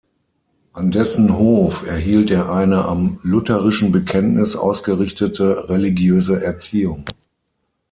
An 0.73 0.89
dessen 0.89 1.37
Hof 1.37 1.85
erhielt 1.85 2.31
er 2.31 2.51
eine 2.51 2.85
am 2.85 3.19
lutherischen 3.21 3.91
Bekenntnis 3.91 4.55
ausgerichtete 4.55 5.69
religiöse 5.69 6.43
Erziehung. 6.43 7.05